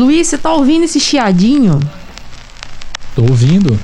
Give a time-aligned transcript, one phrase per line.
[0.00, 1.78] Luiz, você tá ouvindo esse chiadinho?
[3.14, 3.78] Tô ouvindo.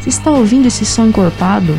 [0.00, 1.76] Você está ouvindo esse som encorpado?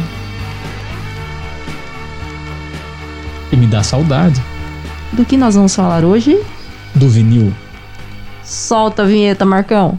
[3.54, 4.42] E me dá saudade
[5.14, 6.38] Do que nós vamos falar hoje?
[6.94, 7.54] do vinil.
[8.44, 9.98] Solta a vinheta, Marcão.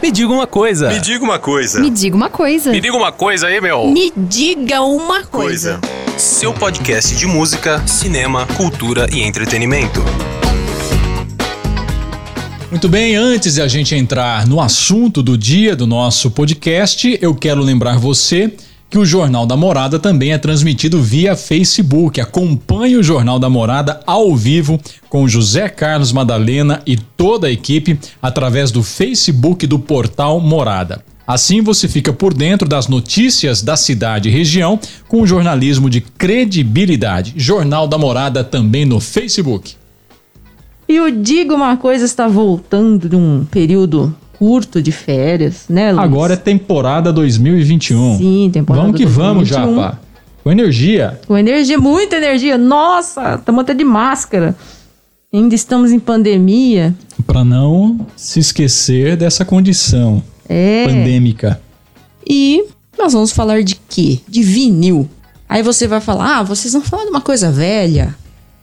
[0.00, 0.90] Me diga uma coisa.
[0.90, 1.80] Me diga uma coisa.
[1.80, 2.70] Me diga uma coisa.
[2.70, 3.88] Me diga uma coisa aí, meu.
[3.88, 5.80] Me diga uma coisa.
[6.20, 10.00] Seu podcast de música, cinema, cultura e entretenimento.
[12.70, 17.34] Muito bem, antes de a gente entrar no assunto do dia do nosso podcast, eu
[17.34, 18.52] quero lembrar você
[18.90, 22.20] que o Jornal da Morada também é transmitido via Facebook.
[22.20, 24.78] Acompanhe o Jornal da Morada ao vivo
[25.08, 31.02] com José Carlos Madalena e toda a equipe através do Facebook do portal Morada.
[31.30, 37.34] Assim você fica por dentro das notícias da cidade e região com jornalismo de credibilidade.
[37.36, 39.76] Jornal da Morada também no Facebook.
[40.88, 46.02] E o Diga Uma Coisa está voltando de um período curto de férias, né, Luiz?
[46.02, 48.18] Agora é temporada 2021.
[48.18, 49.82] Sim, temporada Vamos que vamos, 2021.
[49.82, 50.00] Japa.
[50.42, 51.20] Com energia.
[51.28, 52.58] Com energia, muita energia.
[52.58, 54.56] Nossa, estamos até de máscara.
[55.32, 56.92] Ainda estamos em pandemia.
[57.24, 60.20] Para não se esquecer dessa condição
[60.52, 60.84] É.
[60.84, 61.60] pandêmica.
[62.28, 62.64] E
[62.98, 64.18] nós vamos falar de quê?
[64.28, 65.08] De vinil.
[65.48, 68.16] Aí você vai falar, ah, vocês vão falar de uma coisa velha.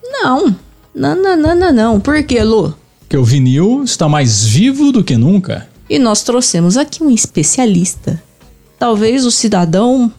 [0.03, 0.53] Não.
[0.93, 1.99] Não, não, não, não, não.
[1.99, 2.75] Por quê, Lu?
[3.07, 5.67] Que o vinil está mais vivo do que nunca.
[5.89, 8.21] E nós trouxemos aqui um especialista.
[8.77, 10.11] Talvez o cidadão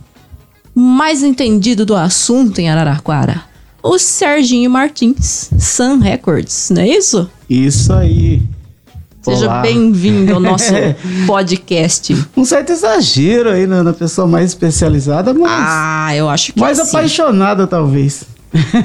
[0.75, 3.43] mais entendido do assunto em Araraquara.
[3.83, 7.31] O Serginho Martins, Sun Records, não é isso?
[7.49, 8.43] Isso aí.
[9.21, 10.73] Seja bem-vindo ao nosso
[11.27, 12.17] podcast.
[12.37, 16.79] Um certo exagero aí na, na pessoa mais especializada, mas Ah, eu acho que mais
[16.79, 16.97] é assim.
[16.97, 18.25] apaixonada, talvez.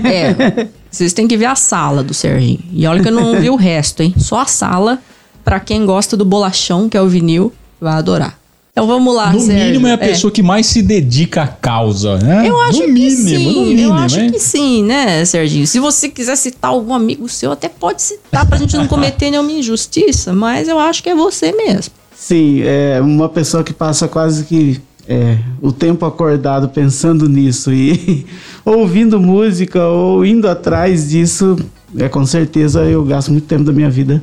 [0.03, 0.67] É.
[0.89, 2.59] Vocês têm que ver a sala do Serginho.
[2.71, 4.13] E olha que eu não vi o resto, hein?
[4.17, 4.99] Só a sala.
[5.43, 8.37] Pra quem gosta do bolachão, que é o vinil, vai adorar.
[8.73, 9.65] Então vamos lá, no Sérgio.
[9.65, 12.49] mínimo é a pessoa que mais se dedica à causa, né?
[12.49, 13.45] Eu acho no que mínimo, sim.
[13.45, 15.67] no mínimo, eu acho que sim, né, Serginho?
[15.67, 19.51] Se você quiser citar algum amigo seu, até pode citar pra gente não cometer nenhuma
[19.51, 21.93] injustiça, mas eu acho que é você mesmo.
[22.15, 28.25] Sim, é uma pessoa que passa quase que é, o tempo acordado pensando nisso e
[28.65, 31.57] ouvindo música ou indo atrás disso,
[31.95, 34.19] é com certeza eu gasto muito tempo da minha vida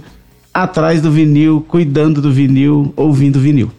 [0.52, 3.70] atrás do vinil, cuidando do vinil, ouvindo vinil.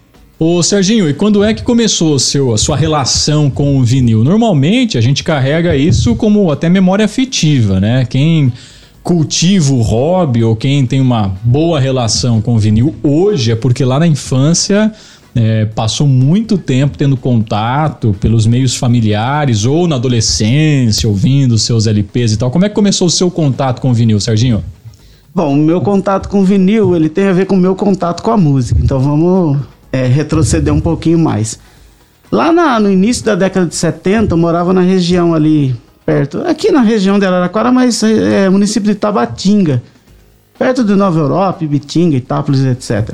[0.43, 4.23] Ô Serginho, e quando é que começou o seu, a sua relação com o vinil?
[4.23, 8.05] Normalmente a gente carrega isso como até memória afetiva, né?
[8.05, 8.51] Quem
[9.03, 13.85] cultiva o hobby ou quem tem uma boa relação com o vinil hoje é porque
[13.85, 14.91] lá na infância
[15.35, 22.33] é, passou muito tempo tendo contato pelos meios familiares ou na adolescência, ouvindo seus LPs
[22.33, 22.49] e tal.
[22.49, 24.63] Como é que começou o seu contato com o vinil, Serginho?
[25.35, 28.31] Bom, o meu contato com vinil, ele tem a ver com o meu contato com
[28.31, 28.81] a música.
[28.83, 29.59] Então vamos
[29.91, 31.59] é, retroceder um pouquinho mais.
[32.31, 35.75] Lá na- no início da década de 70, eu morava na região ali
[36.05, 39.81] perto, aqui na região de Araraquara, mas é, município de Tabatinga,
[40.57, 43.13] perto de Nova Europa, Ibitinga, Itápolis, etc.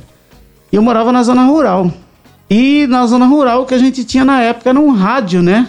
[0.72, 1.92] E eu morava na zona rural.
[2.50, 5.68] E na zona rural o que a gente tinha na época era um rádio, né?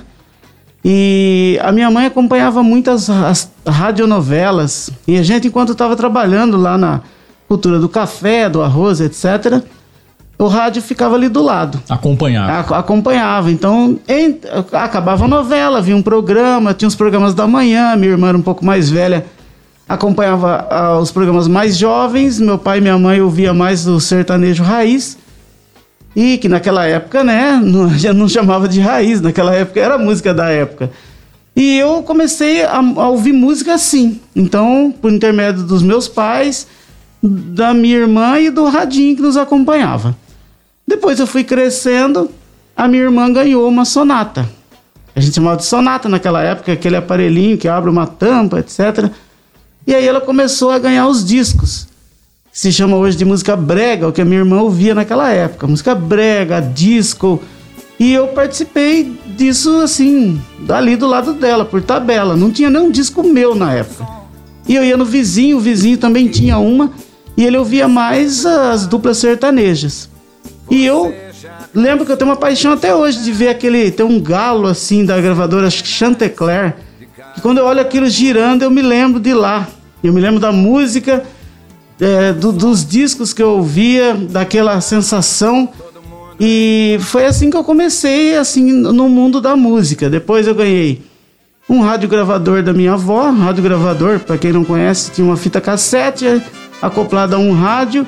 [0.85, 4.91] E a minha mãe acompanhava muitas as radionovelas.
[5.07, 7.01] E a gente, enquanto estava trabalhando lá na
[7.49, 9.63] cultura do café, do arroz, etc.,
[10.38, 11.81] o rádio ficava ali do lado.
[11.88, 12.49] Acompanhar.
[12.49, 13.50] A- acompanhava.
[13.50, 14.38] Então, em-
[14.72, 18.43] acabava a novela, vinha um programa, tinha os programas da manhã, minha irmã era um
[18.43, 19.27] pouco mais velha,
[19.88, 24.62] acompanhava ah, os programas mais jovens, meu pai e minha mãe ouvia mais o sertanejo
[24.62, 25.19] raiz.
[26.15, 29.98] E que naquela época, né, não, já não chamava de raiz, naquela época era a
[29.98, 30.91] música da época.
[31.56, 34.21] E eu comecei a, a ouvir música assim.
[34.37, 36.69] Então, por intermédio dos meus pais,
[37.21, 40.15] da minha irmã e do radinho que nos acompanhava.
[40.88, 42.31] Depois eu fui crescendo,
[42.75, 44.49] a minha irmã ganhou uma sonata.
[45.15, 49.10] A gente chamava de sonata naquela época, aquele aparelhinho que abre uma tampa, etc.
[49.86, 51.86] E aí ela começou a ganhar os discos.
[52.51, 55.66] que Se chama hoje de música brega, o que a minha irmã ouvia naquela época.
[55.66, 57.39] Música brega, disco.
[58.01, 62.34] E eu participei disso assim, dali do lado dela, por tabela.
[62.34, 64.09] Não tinha nenhum disco meu na época.
[64.66, 66.92] E eu ia no vizinho, o vizinho também tinha uma,
[67.36, 70.09] e ele ouvia mais as duplas sertanejas.
[70.70, 71.15] E eu
[71.74, 73.91] lembro que eu tenho uma paixão até hoje de ver aquele.
[73.91, 76.74] Tem um galo assim da gravadora Chantecler.
[77.34, 79.66] Que quando eu olho aquilo girando, eu me lembro de lá.
[80.03, 81.24] Eu me lembro da música,
[82.00, 85.68] é, do- dos discos que eu ouvia, daquela sensação.
[86.41, 90.09] E foi assim que eu comecei assim no mundo da música.
[90.09, 91.03] Depois eu ganhei
[91.68, 95.60] um rádio gravador da minha avó, rádio gravador, para quem não conhece, tinha uma fita
[95.60, 96.41] cassete
[96.80, 98.06] acoplada a um rádio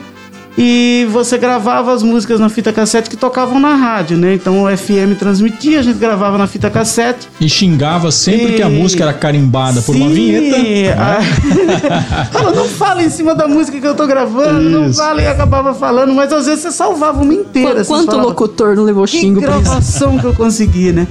[0.58, 4.34] e você gravava as músicas na fita cassete que tocavam na rádio, né?
[4.34, 7.28] Então o FM transmitia, a gente gravava na fita cassete.
[7.40, 10.58] E xingava sempre E- que a música era carimbada por uma vinheta.
[10.58, 10.92] né?
[10.92, 14.98] a- Fala, não fala em cima da música que eu tô gravando, não Isso.
[14.98, 17.70] fala e acabava falando, mas às vezes você salvava uma inteira.
[17.76, 19.60] Qu- você Quanto falava, locutor não levou Que xingo por isso?
[19.62, 21.06] gravação que eu consegui, né?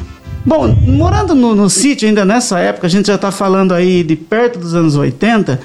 [0.45, 4.15] Bom, morando no, no sítio ainda nessa época, a gente já tá falando aí de
[4.15, 5.59] perto dos anos 80.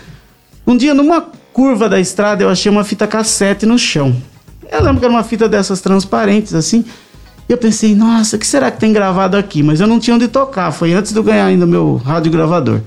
[0.67, 4.15] Um dia, numa curva da estrada, eu achei uma fita cassete no chão.
[4.71, 6.85] Eu lembro que era uma fita dessas transparentes, assim.
[7.49, 9.63] E eu pensei, nossa, o que será que tem gravado aqui?
[9.63, 12.81] Mas eu não tinha onde tocar, foi antes de eu ganhar ainda meu rádio gravador.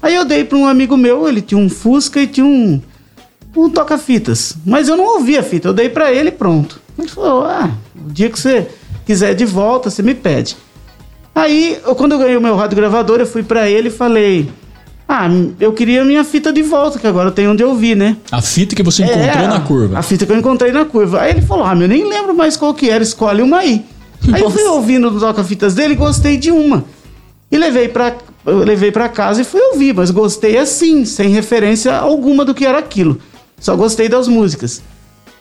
[0.00, 2.80] Aí eu dei para um amigo meu, ele tinha um Fusca e tinha um,
[3.56, 4.56] um toca-fitas.
[4.64, 6.80] Mas eu não ouvi a fita, eu dei para ele pronto.
[6.96, 7.70] Ele falou: ah,
[8.06, 8.68] o dia que você
[9.04, 10.56] quiser de volta, você me pede.
[11.34, 14.50] Aí, eu- quando eu ganhei o meu rádio gravador, eu fui para ele e falei:
[15.08, 15.28] ah,
[15.60, 18.16] eu queria a minha fita de volta, que agora eu tenho onde ouvir, né?
[18.32, 19.98] A fita que você encontrou É, na curva.
[19.98, 21.20] A fita que eu encontrei na curva.
[21.20, 23.84] Aí ele falou: Ah, meu, nem lembro mais qual que era, escolhe uma aí.
[24.32, 26.84] Aí eu fui ouvindo os toca-fitas dele e gostei de uma.
[27.52, 28.14] E levei pra,
[28.46, 32.64] eu levei pra casa e fui ouvir, mas gostei assim, sem referência alguma do que
[32.64, 33.18] era aquilo.
[33.60, 34.82] Só gostei das músicas.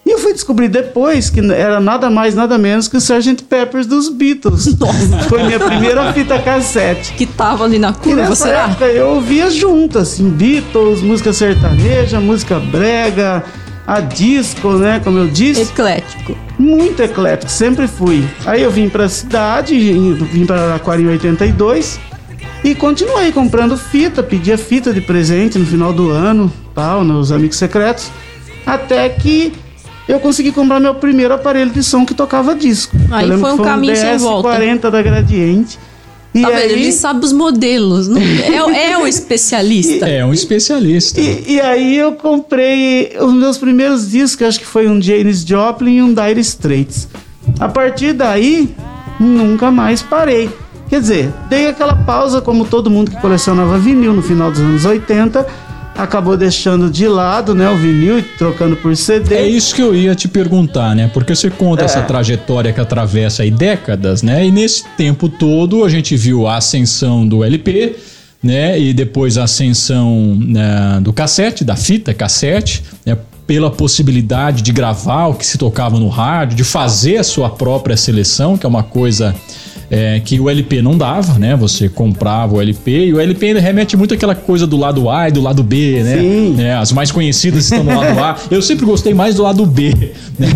[0.05, 3.43] E eu fui descobrir depois que era nada mais, nada menos que o Sgt.
[3.43, 4.75] Peppers dos Beatles.
[5.29, 7.13] Foi minha primeira fita cassete.
[7.13, 8.65] Que tava ali na E curva, nessa será?
[8.65, 13.43] época eu ouvia junto, assim, Beatles, música sertaneja, música brega,
[13.87, 15.61] a disco, né, como eu disse.
[15.61, 16.37] Eclético.
[16.59, 18.27] Muito eclético, sempre fui.
[18.45, 21.97] Aí eu vim pra cidade, vim para Araquara em 82
[22.63, 27.57] e continuei comprando fita, pedia fita de presente no final do ano, tal, nos amigos
[27.57, 28.09] secretos,
[28.65, 29.51] até que
[30.07, 32.95] eu consegui comprar meu primeiro aparelho de som que tocava disco.
[33.11, 34.49] Aí eu lembro foi um caminho sem volta.
[34.49, 35.79] 40 da Gradiente.
[36.35, 36.57] E Tá vendo?
[36.57, 38.07] aí, Ele sabe os modelos.
[38.07, 38.19] não-
[38.73, 40.07] É, é o especialista.
[40.09, 41.21] É um especialista.
[41.21, 45.97] E, e aí eu comprei os meus primeiros discos, acho que foi um Janis Joplin
[45.97, 47.07] e um Dire Straits.
[47.59, 48.73] A partir daí,
[49.19, 50.49] nunca mais parei.
[50.89, 54.85] Quer dizer, dei aquela pausa como todo mundo que colecionava vinil no final dos anos
[54.85, 55.45] 80,
[55.95, 59.35] acabou deixando de lado, né, o vinil e trocando por CD.
[59.35, 61.09] É isso que eu ia te perguntar, né?
[61.13, 61.85] Porque você conta É.
[61.85, 64.45] essa trajetória que atravessa aí décadas, né?
[64.45, 67.95] E nesse tempo todo a gente viu a ascensão do LP,
[68.41, 68.79] né?
[68.79, 73.17] E depois a ascensão né, do cassete, da fita cassete, né?
[73.45, 77.97] Pela possibilidade de gravar o que se tocava no rádio, de fazer a sua própria
[77.97, 79.35] seleção, que é uma coisa
[79.93, 81.55] é, que o LP não dava, né?
[81.55, 85.29] Você comprava o LP e o LP ainda remete muito àquela coisa do lado A
[85.29, 86.17] e do lado B, né?
[86.17, 86.55] Sim.
[86.59, 88.35] É, as mais conhecidas estão no lado A.
[88.49, 89.93] Eu sempre gostei mais do lado B.
[90.39, 90.47] Né?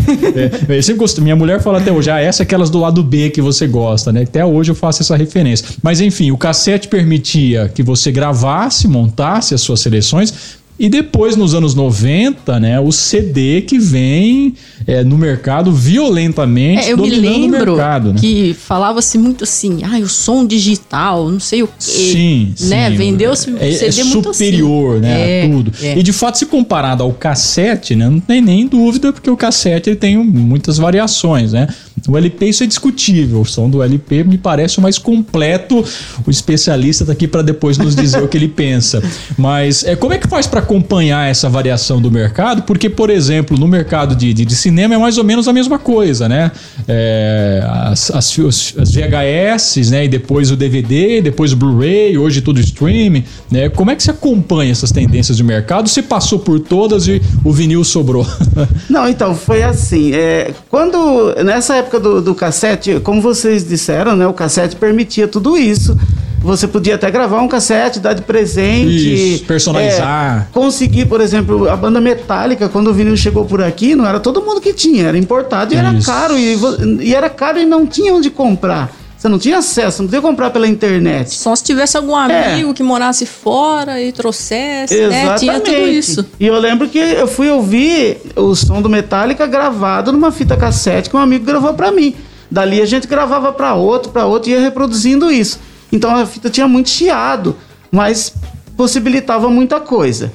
[0.67, 1.23] É, eu sempre gostei.
[1.23, 4.11] Minha mulher fala até hoje, ah, essa é aquelas do lado B que você gosta,
[4.11, 4.23] né?
[4.23, 5.67] Até hoje eu faço essa referência.
[5.83, 10.33] Mas enfim, o cassete permitia que você gravasse, montasse as suas seleções.
[10.79, 14.53] E depois, nos anos 90, né, o CD que vem
[14.85, 18.13] é, no mercado violentamente É, eu me dominando o lembro mercado.
[18.13, 18.19] Né?
[18.19, 21.73] que falava-se muito assim, ah, o som digital, não sei o quê.
[21.79, 22.89] Sim, né?
[22.91, 22.95] sim.
[22.95, 24.45] Vendeu-se é, é CD muito assim.
[24.45, 25.73] superior, né, É, a tudo.
[25.81, 25.97] é.
[25.97, 29.89] E de fato, se comparado ao cassete, né, não tem nem dúvida, porque o cassete
[29.89, 31.67] ele tem muitas variações, né?
[32.07, 33.41] O LP isso é discutível.
[33.41, 35.83] O som do LP me parece o mais completo.
[36.25, 39.01] O especialista tá aqui para depois nos dizer o que ele pensa.
[39.37, 42.63] Mas é, como é que faz para acompanhar essa variação do mercado?
[42.63, 45.79] Porque, por exemplo, no mercado de, de, de cinema é mais ou menos a mesma
[45.79, 46.51] coisa, né?
[46.87, 48.37] É, as, as,
[48.77, 50.05] as VHS, né?
[50.05, 53.69] E depois o DVD, depois o Blu-ray, hoje tudo streaming, né?
[53.69, 55.89] Como é que você acompanha essas tendências de mercado?
[55.89, 58.25] Você passou por todas e o vinil sobrou.
[58.89, 60.13] Não, então, foi assim.
[60.13, 64.27] é, quando, nessa época do, do cassete, como vocês disseram, né?
[64.27, 65.97] O cassete permitia tudo isso.
[66.39, 69.33] Você podia até gravar um cassete, dar de presente.
[69.33, 70.47] Isso, personalizar.
[70.49, 74.19] é, conseguir, por exemplo, a banda Metallica, quando o vinil chegou por aqui, não era
[74.19, 76.05] todo mundo que tinha, era importado e era Isso.
[76.05, 76.37] caro.
[76.37, 76.57] E,
[77.01, 78.91] e era caro e não tinha onde comprar.
[79.17, 81.33] Você não tinha acesso, não podia comprar pela internet.
[81.33, 82.53] Só se tivesse algum É.
[82.53, 85.33] amigo que morasse fora e trouxesse, né?
[85.35, 86.23] Tinha tudo isso.
[86.39, 91.09] E eu lembro que eu fui ouvir o som do Metallica gravado numa fita cassete
[91.09, 92.13] que um amigo gravou pra mim.
[92.49, 95.59] Dali a gente gravava pra outro, pra outro e ia reproduzindo isso.
[95.91, 97.55] Então a fita tinha muito chiado,
[97.91, 98.31] mas
[98.77, 100.31] possibilitava muita coisa.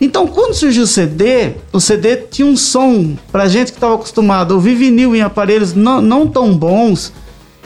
[0.00, 4.52] Então, quando surgiu o CD, o CD tinha um som pra gente que estava acostumado
[4.52, 7.12] a ouvir vinil em aparelhos não, não tão bons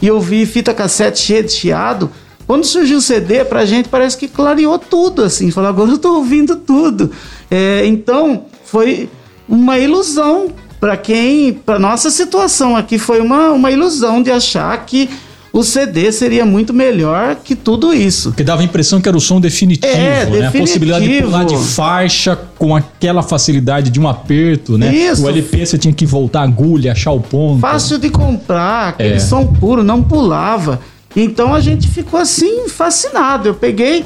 [0.01, 2.11] e ouvir fita cassete cheia de chiado.
[2.47, 5.51] Quando surgiu o CD, pra gente parece que clareou tudo, assim.
[5.51, 7.11] Falou, agora eu tô ouvindo tudo.
[7.51, 9.09] É, então, foi
[9.49, 10.49] uma ilusão
[10.81, 15.11] para quem, para nossa situação aqui, foi uma, uma ilusão de achar que
[15.53, 18.31] o CD seria muito melhor que tudo isso.
[18.31, 20.47] Porque dava a impressão que era o som definitivo, É, né?
[20.47, 21.31] A possibilidade de definitivo.
[21.33, 24.95] pular de faixa com aquela facilidade de um aperto, né?
[24.95, 25.25] Isso.
[25.25, 27.61] O LP você tinha que voltar a agulha, achar o ponto.
[27.61, 29.19] Fácil de comprar, aquele É.
[29.19, 30.81] som puro, não pulava.
[31.17, 33.49] Então a gente ficou assim, fascinado.
[33.49, 34.05] Eu peguei,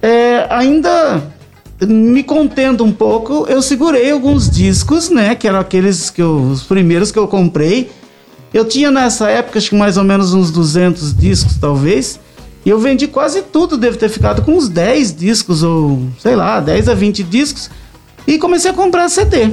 [0.00, 1.22] é, ainda
[1.86, 5.34] me contendo um pouco, eu segurei alguns discos, né?
[5.34, 7.90] Que eram aqueles que eu, os primeiros que eu comprei.
[8.52, 12.18] Eu tinha nessa época, acho que mais ou menos uns 200 discos, talvez.
[12.64, 16.60] E eu vendi quase tudo, devo ter ficado com uns 10 discos, ou sei lá,
[16.60, 17.70] 10 a 20 discos.
[18.26, 19.50] E comecei a comprar CD.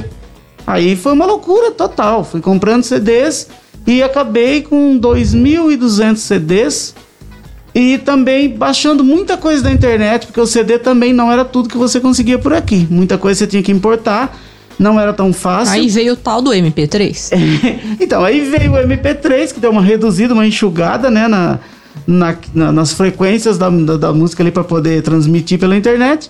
[0.66, 2.24] Aí foi uma loucura total.
[2.24, 3.48] Fui comprando CDs
[3.86, 6.96] e acabei com 2.200 CDs.
[7.74, 11.78] E também baixando muita coisa da internet, porque o CD também não era tudo que
[11.78, 12.88] você conseguia por aqui.
[12.90, 14.36] Muita coisa você tinha que importar,
[14.80, 15.74] não era tão fácil.
[15.74, 17.32] Aí veio o tal do MP3.
[18.00, 21.60] então, aí veio o MP3, que deu uma reduzida, uma enxugada, né, na,
[22.06, 26.30] na- na- nas frequências da, da, da música ali para poder transmitir pela internet.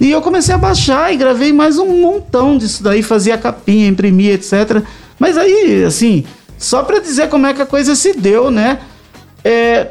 [0.00, 4.32] E eu comecei a baixar e gravei mais um montão disso daí, fazia capinha, imprimia,
[4.34, 4.82] etc.
[5.18, 6.24] Mas aí, assim,
[6.58, 8.78] só para dizer como é que a coisa se deu, né?
[9.44, 9.88] É,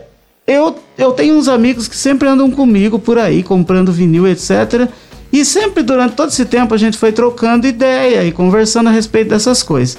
[0.47, 4.89] eu, eu tenho uns amigos que sempre andam comigo por aí, comprando vinil, etc.
[5.31, 9.29] E sempre durante todo esse tempo a gente foi trocando ideia e conversando a respeito
[9.29, 9.97] dessas coisas.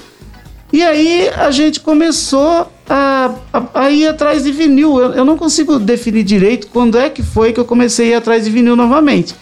[0.73, 4.99] E aí a gente começou a, a- a ir atrás de vinil.
[5.01, 8.15] Eu, eu não consigo definir direito quando é que foi que eu comecei a ir
[8.15, 9.35] atrás de vinil novamente.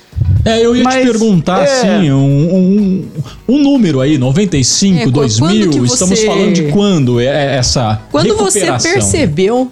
[0.44, 1.64] É, eu ia Mas, te perguntar, é.
[1.64, 3.08] assim, um, um,
[3.48, 7.24] um número aí, 95, É, qu- 2000, quando que estamos você- falando de quando é
[7.26, 9.70] é essa Quando você percebeu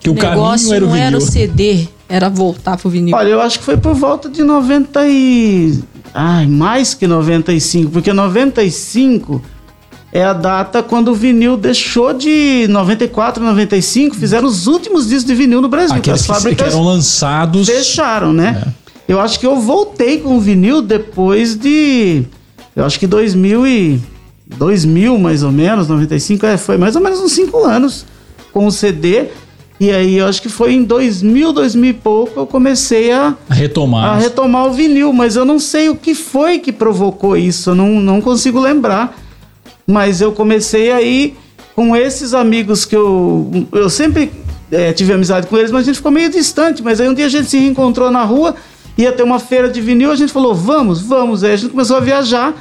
[0.00, 1.32] que o que o negócio caminho era o não era o vinil.
[1.32, 3.16] CD, era voltar pro vinil.
[3.16, 5.82] Olha, eu acho que foi por volta de 90 e...
[6.14, 9.42] Ai, mais que 95, porque 95
[10.12, 15.34] é a data quando o vinil deixou de 94, 95, fizeram os últimos discos de
[15.34, 15.94] vinil no Brasil.
[15.94, 17.68] que Aqueles as que, que fábricas eram lançados...
[17.68, 18.62] fecharam, né?
[19.08, 19.12] É.
[19.12, 22.24] Eu acho que eu voltei com o vinil depois de.
[22.76, 24.00] Eu acho que 2000 e.
[24.56, 28.06] 2000 mais ou menos, 95, é, foi mais ou menos uns 5 anos
[28.52, 29.26] com o CD.
[29.78, 33.54] E aí eu acho que foi em 2000, 2000 e pouco eu comecei a, a
[33.54, 34.04] retomar.
[34.04, 37.74] a retomar o vinil, mas eu não sei o que foi que provocou isso, eu
[37.74, 39.18] não, não consigo lembrar.
[39.86, 41.36] Mas eu comecei aí
[41.74, 44.32] com esses amigos que eu, eu sempre
[44.70, 46.82] eh, tive amizade com eles, mas a gente ficou meio distante.
[46.82, 48.54] Mas aí um dia a gente se reencontrou na rua,
[48.96, 51.44] ia ter uma feira de vinil, a gente falou, vamos, vamos.
[51.44, 52.54] Aí a gente começou a viajar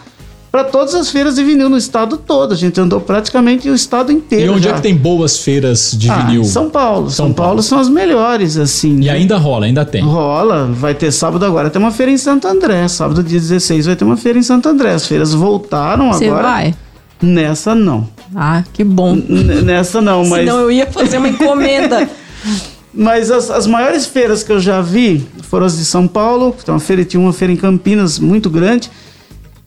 [0.53, 2.53] para todas as feiras de vinil no estado todo.
[2.53, 4.53] A gente andou praticamente o estado E inteiro.
[4.53, 4.69] onde já.
[4.69, 6.43] é que tem boas feiras de Ah, vinil?
[6.43, 7.09] São Paulo.
[7.09, 7.47] São, São Paulo.
[7.49, 7.63] Paulo.
[7.63, 8.97] são as melhores, assim.
[8.97, 9.09] E né?
[9.09, 10.03] ainda rola, ainda tem.
[10.03, 12.87] Rola, vai ter sábado agora, tem uma feira em Santo André.
[12.87, 14.91] Sábado, dia 16, vai ter uma feira em Santo André.
[14.93, 16.43] As feiras voltaram Você agora.
[16.43, 16.75] vai?
[17.19, 18.07] Nessa não.
[18.35, 19.15] Ah, que bom.
[19.15, 20.41] N- Nessa não, mas.
[20.45, 22.07] Senão eu ia fazer uma encomenda.
[22.95, 26.55] Mas as, as maiores feiras que eu já vi foram as de São Paulo.
[26.63, 28.91] Tem uma feira, tinha uma feira em Campinas muito grande.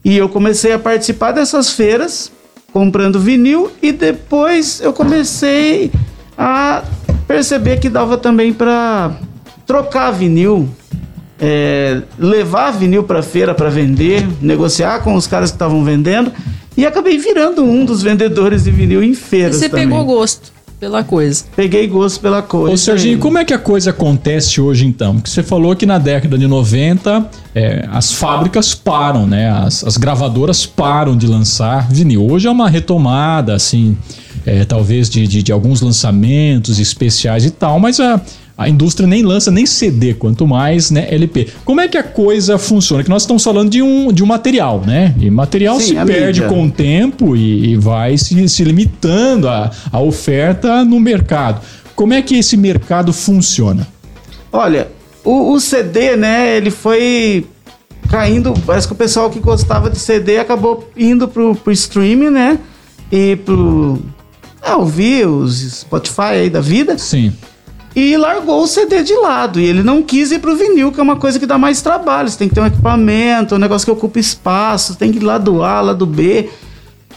[0.07, 2.31] E eu comecei a participar dessas feiras,
[2.71, 5.91] comprando vinil, e depois eu comecei
[6.37, 6.81] a
[7.27, 9.17] perceber que dava também para
[9.65, 10.69] trocar vinil,
[11.37, 16.31] é, levar vinil para feira para vender, negociar com os caras que estavam vendendo,
[16.77, 19.57] e acabei virando um dos vendedores de vinil em feiras.
[19.57, 19.89] Você também.
[19.89, 21.45] pegou gosto pela coisa.
[21.55, 22.73] Peguei gosto pela coisa.
[22.73, 25.15] Ô Serginho, como é que a coisa acontece hoje então?
[25.15, 29.49] Porque você falou que na década de 90 é, as fábricas param, né?
[29.49, 32.29] As, as gravadoras param de lançar vinil.
[32.29, 33.97] Hoje é uma retomada, assim,
[34.45, 38.21] é, talvez de, de, de alguns lançamentos especiais e tal, mas a,
[38.57, 41.47] a indústria nem lança nem CD, quanto mais né, LP.
[41.63, 43.03] Como é que a coisa funciona?
[43.03, 45.13] Que nós estamos falando de um, de um material, né?
[45.19, 46.47] E material Sim, se perde mídia.
[46.47, 51.61] com o tempo e, e vai se, se limitando a, a oferta no mercado.
[51.95, 53.87] Como é que esse mercado funciona?
[54.51, 54.87] Olha,
[55.23, 57.45] o, o CD, né, ele foi
[58.09, 58.53] caindo.
[58.65, 62.59] Parece que o pessoal que gostava de CD acabou indo pro, pro streaming, né?
[63.11, 63.99] E pro.
[64.61, 66.97] Ah, ouvir os Spotify aí da vida.
[66.97, 67.33] Sim.
[67.99, 69.59] E largou o CD de lado.
[69.59, 72.29] E ele não quis ir pro vinil, que é uma coisa que dá mais trabalho.
[72.29, 75.39] Você tem que ter um equipamento, um negócio que ocupa espaço, tem que ir lá
[75.39, 76.47] do A, lá do B.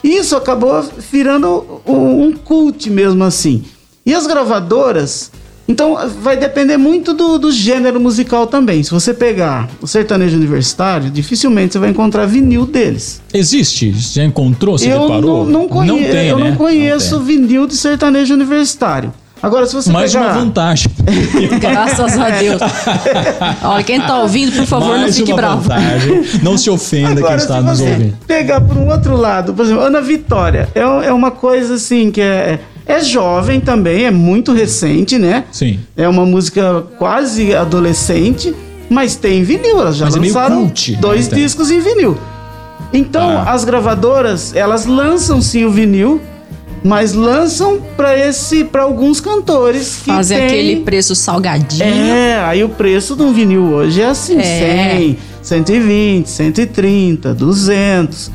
[0.03, 0.83] Isso acabou
[1.13, 3.63] virando um cult mesmo assim.
[4.07, 5.31] E as gravadoras,
[5.69, 8.83] então vai depender muito do, do gênero musical também.
[8.83, 13.21] Se você pegar o sertanejo universitário, dificilmente você vai encontrar vinil deles.
[13.35, 13.93] Existe?
[13.93, 14.79] Já encontrou?
[14.79, 15.45] Você eu reparou?
[15.45, 16.49] não, não, conhe tem, eu né?
[16.49, 17.27] não conheço tem.
[17.27, 19.13] vinil de sertanejo universitário.
[19.43, 20.27] Agora, se você Mais pegar...
[20.27, 20.91] uma vantagem.
[21.61, 22.61] Graças a Deus.
[23.63, 25.63] Olha, quem tá ouvindo, por favor, não Mais fique uma bravo.
[25.63, 26.23] vantagem.
[26.43, 28.17] Não se ofenda quem Agora, está se nos você ouvindo.
[28.27, 32.21] pegar por um outro lado, por exemplo, Ana Vitória é, é uma coisa assim que
[32.21, 35.45] é, É jovem também, é muito recente, né?
[35.53, 35.79] Sim.
[35.97, 38.55] É uma música quase adolescente,
[38.91, 39.81] mas tem vinil.
[39.81, 41.39] Elas já Mas é lançaram cult, né, dois então.
[41.39, 42.19] discos em vinil.
[42.93, 43.53] Então, Ah.
[43.53, 46.21] as gravadoras, elas lançam sim o vinil,
[46.83, 51.85] mas lançam para esse para alguns cantores que Fazer tem- aquele preço salgadinho.
[51.85, 54.97] É, aí o preço de um vinil hoje é assim, É.
[54.97, 58.31] 100, 120, 130, 200.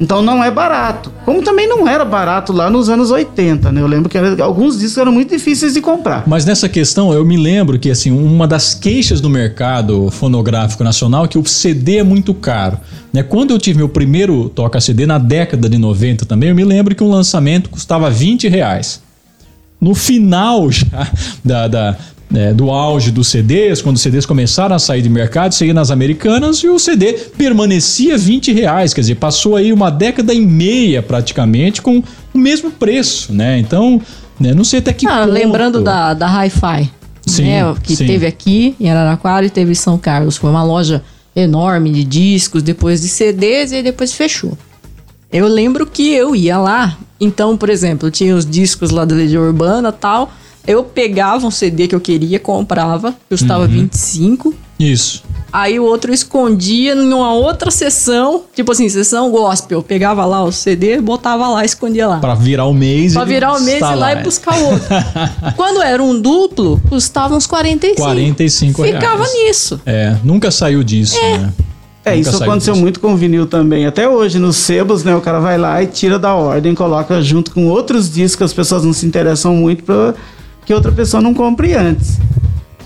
[0.00, 1.10] Então não é barato.
[1.24, 3.80] Como também não era barato lá nos anos 80, né?
[3.80, 6.24] Eu lembro que era- alguns discos eram muito difíceis de comprar.
[6.26, 11.24] Mas nessa questão, eu me lembro que assim, uma das queixas do mercado fonográfico nacional
[11.24, 12.78] é que o CD é muito caro.
[13.12, 13.22] Né?
[13.22, 17.02] Quando eu tive meu primeiro toca-CD, na década de 90 também, eu me lembro que
[17.02, 19.00] um lançamento custava 20 reais.
[19.80, 21.10] No final já
[21.44, 21.96] da, da,
[22.30, 25.74] né, do auge dos CDs, quando os CDs começaram a sair de mercado, você ia
[25.74, 28.92] nas americanas e o CD permanecia 20 reais.
[28.92, 32.02] Quer dizer, passou aí uma década e meia praticamente com
[32.34, 33.58] o mesmo preço, né?
[33.58, 34.00] Então,
[34.40, 35.32] né, não sei até que Ah, ponto.
[35.32, 36.90] lembrando da, da Hi-Fi,
[37.26, 38.06] Sim, né, que sim.
[38.06, 40.36] teve aqui em Araraquara e teve em São Carlos.
[40.36, 41.02] Foi uma loja
[41.34, 44.56] enorme de discos, depois de CDs e depois fechou.
[45.32, 49.42] Eu lembro que eu ia lá, então, por exemplo, tinha os discos lá da Legião
[49.42, 50.32] Urbana e tal.
[50.66, 53.68] Eu pegava um CD que eu queria, comprava, custava Uhum.
[53.68, 54.54] 25.
[54.78, 55.22] Isso.
[55.52, 59.78] Aí o outro eu escondia em uma outra sessão, tipo assim, sessão gospel.
[59.78, 62.18] Eu pegava lá o CD, botava lá, escondia lá.
[62.18, 63.14] Pra virar o mês.
[63.14, 64.86] Pra virar o mês e lá e buscar o outro.
[65.56, 68.02] Quando era um duplo, custava uns 45.
[68.02, 69.32] 45 Ficava reais.
[69.34, 69.80] nisso.
[69.86, 71.52] É, nunca saiu disso, né?
[72.04, 72.82] É, Nunca isso aconteceu disso.
[72.82, 73.84] muito com o vinil também.
[73.86, 75.16] Até hoje, nos sebos, né?
[75.16, 78.52] O cara vai lá e tira da ordem, coloca junto com outros discos que as
[78.52, 80.14] pessoas não se interessam muito pra
[80.66, 82.18] que outra pessoa não compre antes.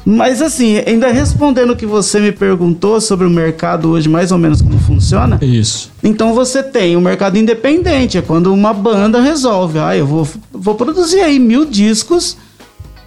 [0.05, 4.39] Mas assim, ainda respondendo o que você me perguntou sobre o mercado hoje, mais ou
[4.39, 5.91] menos como funciona, Isso.
[6.03, 10.75] então você tem o mercado independente, é quando uma banda resolve, ah, eu vou, vou
[10.75, 12.37] produzir aí mil discos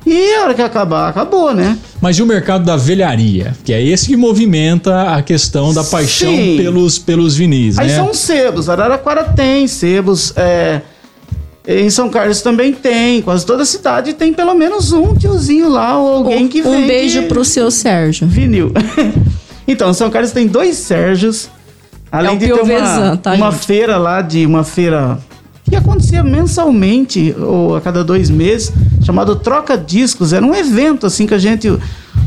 [0.05, 1.77] e a hora que acabar, acabou, né?
[2.01, 3.55] Mas e o mercado da velharia?
[3.63, 6.57] Que é esse que movimenta a questão da paixão Sim.
[6.57, 7.95] pelos, pelos vinis, Aí né?
[7.95, 10.81] são sebos, Araraquara tem sebos, é,
[11.67, 16.17] em São Carlos também tem, quase toda cidade tem pelo menos um tiozinho lá ou
[16.17, 18.27] alguém que um vende beijo pro seu Sérgio.
[18.27, 18.71] vinil.
[19.67, 21.49] então, São Carlos tem dois Sérgios,
[22.11, 23.65] além É de ter uma, tá, uma gente?
[23.65, 25.17] feira lá de uma feira
[25.69, 28.71] que acontecia mensalmente ou a cada dois meses,
[29.05, 30.33] chamado Troca Discos.
[30.33, 31.71] Era um evento assim que a gente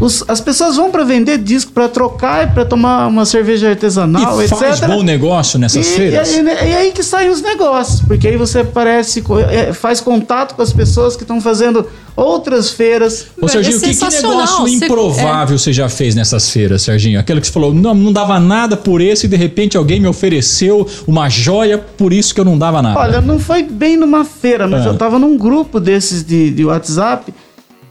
[0.01, 4.41] os- as pessoas vão para vender disco, para trocar e para tomar uma cerveja artesanal,
[4.41, 4.57] e etc.
[4.59, 6.33] faz bom negócio nessas E, feiras?
[6.33, 10.55] e aí, e aí que saem os negócios, porque aí você parece, é, faz contato
[10.55, 13.27] com as pessoas que estão fazendo outras feiras.
[13.41, 17.19] Ô, Serginho, que, que sensacional, negócio você- improvável você já fez nessas feiras, Serginho?
[17.21, 20.09] Aquilo que você falou, não, não dava nada por esse e de repente alguém me
[20.09, 22.99] ofereceu uma joia, por isso que eu não dava nada.
[22.99, 24.89] Olha, não foi bem numa feira, mas Ah.
[24.91, 27.33] eu tava num grupo desses de, de WhatsApp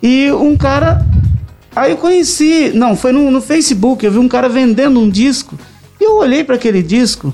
[0.02, 1.06] e um cara.
[1.76, 5.58] Aí eu conheci, não, foi no, no Facebook, eu vi um cara vendendo um disco
[6.00, 7.34] e eu olhei para aquele disco.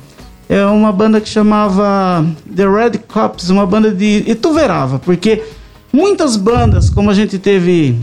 [0.49, 5.43] É uma banda que chamava The Red Cops, uma banda de Ituverava, porque
[5.93, 7.95] muitas bandas, como a gente teve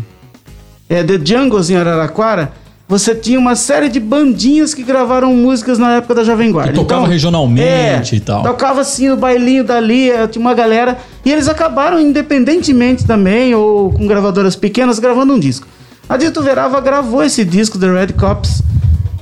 [0.89, 2.53] é, The Jungles em Araraquara,
[2.89, 6.73] você tinha uma série de bandinhas que gravaram músicas na época da Jovem Guarda.
[6.73, 8.43] Que tocava regionalmente e tal.
[8.43, 10.97] Tocava assim no bailinho dali, eh, tinha uma galera.
[11.23, 15.67] E eles acabaram independentemente também, ou com gravadoras pequenas, gravando um disco.
[16.09, 18.63] A Dito Verava gravou esse disco, The Red Cops.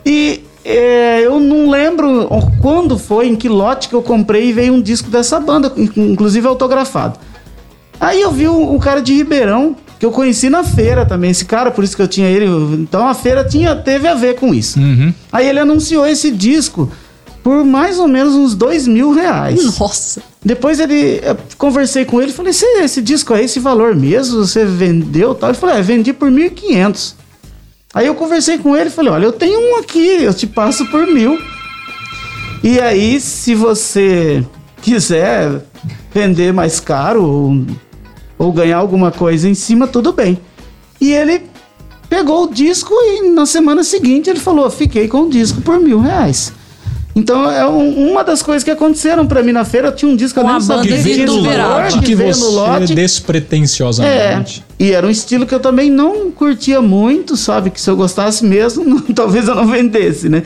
[0.05, 2.29] E eh, eu não lembro
[2.63, 5.91] quando foi, em que lote que eu comprei e veio um disco dessa banda, in-
[6.13, 7.19] inclusive autografado.
[7.99, 11.45] Aí eu vi o, o cara de Ribeirão, que eu conheci na feira também, esse
[11.45, 12.47] cara, por isso que eu tinha ele.
[12.75, 14.79] Então a feira tinha, teve a ver com isso.
[14.79, 15.13] Uhum.
[15.33, 16.91] Aí ele anunciou esse disco
[17.43, 19.79] por mais ou menos uns dois mil reais.
[19.79, 20.21] Nossa.
[20.47, 21.21] Depois ele
[21.59, 24.47] conversei com ele, falei: "Esse, disco é esse valor mesmo?
[24.47, 27.17] Você vendeu tal?" Ele falou: "É, vendi por 1.500."
[27.93, 31.05] Aí eu conversei com ele, falei: "Olha, eu tenho um aqui, eu te passo por
[31.09, 31.37] mil."
[32.63, 34.47] E aí, se você
[34.81, 35.63] quiser
[36.15, 37.67] vender mais caro ou,
[38.39, 40.39] ou ganhar alguma coisa em cima, tudo bem.
[41.01, 41.43] E ele
[42.09, 45.99] pegou o disco e na semana seguinte ele falou: fiquei com o disco por mil
[45.99, 46.53] reais.
[47.19, 49.89] Então é um- uma das coisas que aconteceram pra mim na feira.
[49.89, 52.35] Eu tinha um disco que eu Com nem sabia Que veio no lote que veio
[52.35, 52.93] você no lote.
[52.93, 54.63] É, despretensiosamente.
[54.79, 57.71] e era um estilo que eu também não curtia muito, sabe?
[57.71, 60.43] Que se eu gostasse mesmo, não- talvez eu não vendesse, né?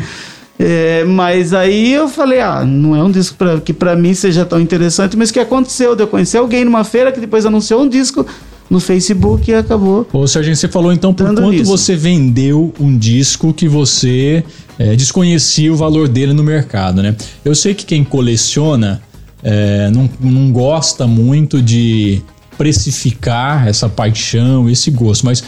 [0.62, 4.44] É, mas aí eu falei, ah, não é um disco pra, que pra mim seja
[4.44, 5.96] tão interessante, mas o que aconteceu?
[5.96, 8.26] De eu conhecer alguém numa feira que depois anunciou um disco
[8.68, 10.06] no Facebook e acabou.
[10.12, 11.64] Ô, Serginho, você falou então por quanto nisso.
[11.64, 14.44] você vendeu um disco que você
[14.80, 17.14] é, desconhecia o valor dele no mercado, né?
[17.44, 19.02] Eu sei que quem coleciona
[19.42, 22.22] é, não, não gosta muito de
[22.56, 25.44] precificar essa paixão, esse gosto, mas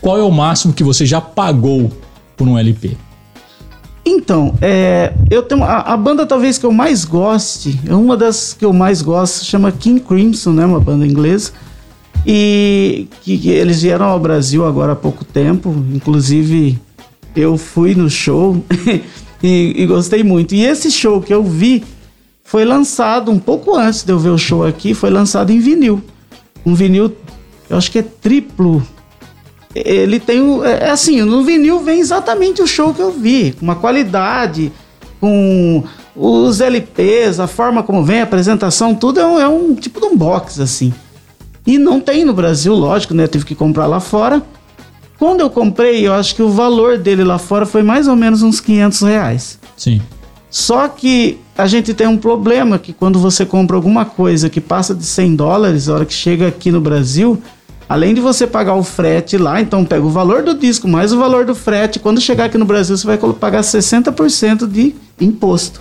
[0.00, 1.90] qual é o máximo que você já pagou
[2.36, 2.96] por um LP?
[4.04, 8.52] Então, é, eu tenho a, a, banda talvez que eu mais goste, é uma das
[8.52, 11.50] que eu mais gosto, chama King Crimson, né, uma banda inglesa.
[12.24, 16.78] E que, que eles vieram ao Brasil agora há pouco tempo, inclusive
[17.36, 18.62] eu fui no show
[19.42, 20.54] e, e, gostei muito.
[20.54, 21.84] E esse show que eu vi
[22.42, 26.02] foi lançado um pouco antes de eu ver o show aqui, foi lançado em vinil.
[26.64, 27.14] Um vinil,
[27.68, 28.82] eu acho que é triplo
[29.84, 30.64] ele tem o.
[30.64, 34.72] É, é assim, no vinil vem exatamente o show que eu vi, com uma qualidade,
[35.20, 40.00] com os LPs, a forma como vem, a apresentação, tudo é um, é um tipo
[40.00, 40.94] de um box, assim.
[41.66, 43.24] E não tem no Brasil, lógico, né?
[43.24, 44.42] Eu tive que comprar lá fora.
[45.18, 48.42] Quando eu comprei, eu acho que o valor dele lá fora foi mais ou menos
[48.42, 49.58] uns 500 reais.
[49.76, 50.00] Sim.
[50.50, 54.94] Só que a gente tem um problema que quando você compra alguma coisa que passa
[54.94, 57.42] de 100 dólares, a hora que chega aqui no Brasil,
[57.88, 61.18] Além de você pagar o frete lá, então pega o valor do disco mais o
[61.18, 62.00] valor do frete.
[62.00, 65.80] Quando chegar aqui no Brasil, você vai pagar 60% de imposto.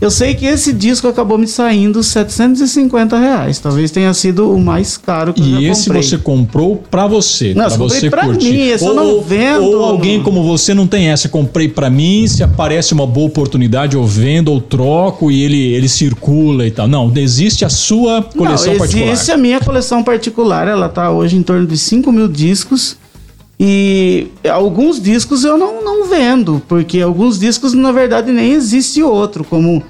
[0.00, 3.58] Eu sei que esse disco acabou me saindo 750 reais.
[3.58, 7.52] Talvez tenha sido o mais caro que e eu E esse você comprou para você,
[7.52, 8.50] para você pra curtir.
[8.50, 9.62] Mim, esse ou, eu não vendo.
[9.62, 13.94] Ou alguém como você não tem essa, comprei para mim, se aparece uma boa oportunidade
[13.94, 16.88] eu vendo ou troco e ele ele circula e tal.
[16.88, 19.12] Não, existe a sua coleção não, particular.
[19.12, 22.96] Existe a minha coleção particular, ela tá hoje em torno de 5 mil discos.
[23.62, 29.44] E alguns discos eu não, não vendo, porque alguns discos na verdade nem existe outro,
[29.44, 29.82] como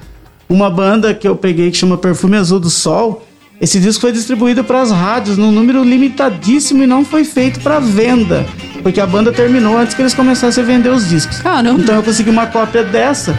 [0.48, 3.24] uma banda que eu peguei que chama Perfume Azul do Sol.
[3.60, 7.78] Esse disco foi distribuído para as rádios num número limitadíssimo e não foi feito para
[7.78, 8.44] venda,
[8.82, 11.38] porque a banda terminou antes que eles começassem a vender os discos.
[11.38, 11.80] Caramba.
[11.80, 13.38] Então eu consegui uma cópia dessa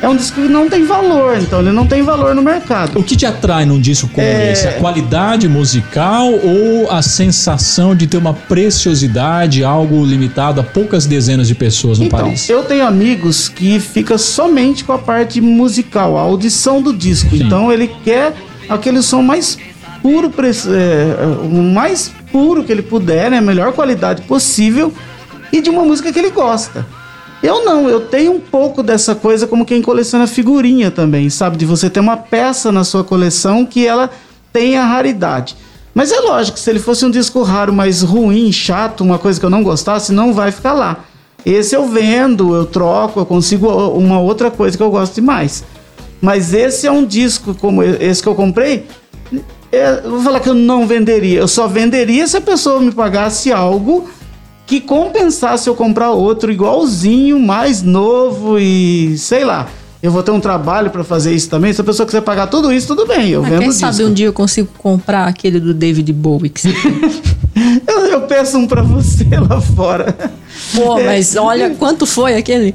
[0.00, 2.98] é um disco que não tem valor, então ele não tem valor no mercado.
[2.98, 4.52] O que te atrai num disco como é...
[4.52, 4.68] esse?
[4.68, 11.48] A qualidade musical ou a sensação de ter uma preciosidade, algo limitado a poucas dezenas
[11.48, 12.48] de pessoas no então, país?
[12.48, 17.30] Eu tenho amigos que fica somente com a parte musical, a audição do disco.
[17.30, 17.44] Sim.
[17.44, 18.34] Então ele quer
[18.68, 19.58] aquele som mais
[20.00, 20.32] puro,
[20.68, 23.38] é, o mais puro que ele puder, né?
[23.38, 24.92] A melhor qualidade possível
[25.52, 26.86] e de uma música que ele gosta.
[27.42, 31.56] Eu não, eu tenho um pouco dessa coisa como quem coleciona figurinha também, sabe?
[31.56, 34.10] De você ter uma peça na sua coleção que ela
[34.52, 35.56] tenha raridade.
[35.94, 39.46] Mas é lógico, se ele fosse um disco raro, mas ruim, chato, uma coisa que
[39.46, 41.04] eu não gostasse, não vai ficar lá.
[41.46, 45.64] Esse eu vendo, eu troco, eu consigo uma outra coisa que eu gosto mais.
[46.20, 48.86] Mas esse é um disco como esse que eu comprei.
[49.70, 51.40] É, vou falar que eu não venderia.
[51.40, 54.08] Eu só venderia se a pessoa me pagasse algo
[54.68, 59.66] que compensasse eu comprar outro igualzinho, mais novo e sei lá.
[60.02, 61.72] Eu vou ter um trabalho para fazer isso também.
[61.72, 63.30] Se a pessoa quiser pagar tudo isso, tudo bem.
[63.30, 63.80] Eu Mas vendo quem disco.
[63.80, 66.68] sabe um dia eu consigo comprar aquele do David Bowie que você
[67.88, 70.14] eu, eu peço um para você lá fora.
[70.74, 72.74] Pô, mas olha quanto foi aquele?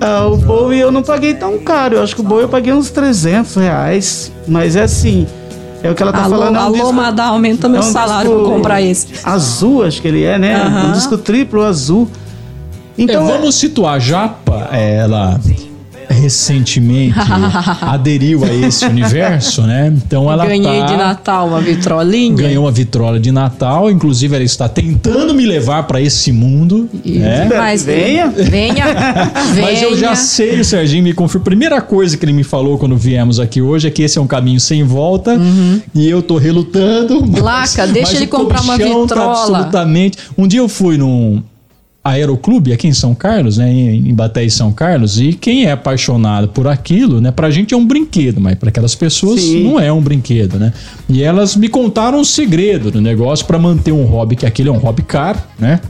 [0.00, 1.96] Ah, o Bowie eu não paguei tão caro.
[1.96, 4.32] Eu acho que o Bowie eu paguei uns 300 reais.
[4.46, 5.26] Mas é assim.
[5.82, 6.56] É o que ela tá alô, falando.
[6.56, 9.08] É um alô, disco, Madá, aumenta meu é um salário pra comprar esse.
[9.24, 10.64] Azul, acho que ele é, né?
[10.88, 12.08] Um disco triplo azul.
[12.98, 15.38] Então, é, vamos situar Japa, ela
[16.08, 17.18] recentemente
[17.82, 19.92] aderiu a esse universo, né?
[19.94, 22.36] Então ela Ganhei tá, de Natal uma vitrolinha.
[22.36, 27.18] Ganhou uma vitrola de Natal, inclusive ela está tentando me levar para esse mundo, e,
[27.18, 27.48] né?
[27.56, 28.84] Mas venha, venha,
[29.60, 31.44] Mas eu já sei, o Serginho me confirma.
[31.44, 34.26] Primeira coisa que ele me falou quando viemos aqui hoje é que esse é um
[34.26, 35.80] caminho sem volta uhum.
[35.94, 37.20] e eu tô relutando.
[37.40, 39.06] Laca, mas, deixa mas ele comprar uma tá vitrola.
[39.06, 40.18] Tá absolutamente.
[40.36, 41.42] Um dia eu fui num
[42.08, 46.48] Aeroclube aqui em São Carlos, né, em Baté e São Carlos, e quem é apaixonado
[46.48, 49.64] por aquilo, né, pra gente é um brinquedo, mas para aquelas pessoas Sim.
[49.64, 50.72] não é um brinquedo, né?
[51.08, 54.72] E elas me contaram um segredo do negócio para manter um hobby que aquele é
[54.72, 55.80] um hobby caro, né?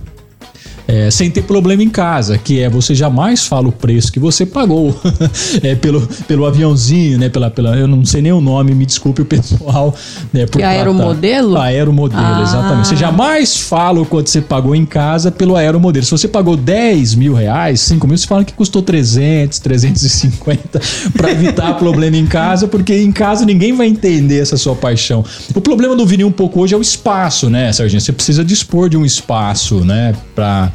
[0.88, 4.46] É, sem ter problema em casa, que é você jamais fala o preço que você
[4.46, 4.98] pagou
[5.62, 7.28] é, pelo, pelo aviãozinho, né?
[7.28, 9.94] Pela, pela, eu não sei nem o nome, me desculpe o pessoal.
[10.32, 11.58] Né, por que aeromodelo?
[11.58, 12.42] Aeromodelo, ah.
[12.42, 12.88] exatamente.
[12.88, 16.04] Você jamais fala o quanto você pagou em casa pelo aeromodelo.
[16.04, 20.80] Se você pagou 10 mil reais, 5 mil, você fala que custou 300, 350
[21.16, 25.24] para evitar problema em casa, porque em casa ninguém vai entender essa sua paixão.
[25.54, 28.00] O problema do vinil um pouco hoje é o espaço, né, Serginho?
[28.00, 30.72] Você precisa dispor de um espaço, né, para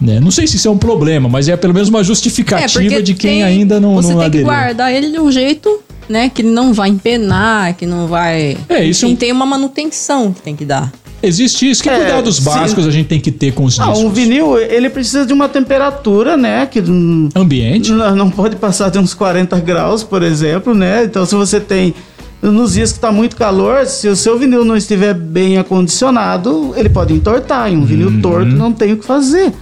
[0.00, 0.18] né?
[0.20, 3.14] Não sei se isso é um problema, mas é pelo menos uma justificativa é de
[3.14, 4.46] quem tem, ainda não Você não tem aderiu.
[4.46, 8.56] que guardar ele de um jeito né, que não vai empenar, que não vai.
[8.68, 10.92] É, isso Enfim, tem uma manutenção que tem que dar.
[11.22, 11.82] Existe isso.
[11.82, 13.88] Que é, cuidados básicos a gente tem que ter com os discos?
[13.98, 16.64] Ah, um vinil, ele precisa de uma temperatura, né?
[16.66, 16.82] Que
[17.36, 17.92] Ambiente.
[17.92, 21.04] Não, não pode passar de uns 40 graus, por exemplo, né?
[21.04, 21.94] Então, se você tem
[22.42, 26.88] nos dias que está muito calor, se o seu vinil não estiver bem acondicionado, ele
[26.88, 27.70] pode entortar.
[27.70, 28.20] E um vinil Uhum.
[28.22, 29.52] torto não tem o que fazer.